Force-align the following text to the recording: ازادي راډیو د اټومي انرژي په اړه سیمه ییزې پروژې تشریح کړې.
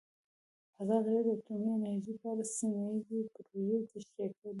ازادي 0.81 1.09
راډیو 1.15 1.35
د 1.37 1.37
اټومي 1.39 1.69
انرژي 1.75 2.13
په 2.21 2.25
اړه 2.31 2.43
سیمه 2.57 2.81
ییزې 2.93 3.19
پروژې 3.33 3.77
تشریح 3.91 4.31
کړې. 4.39 4.49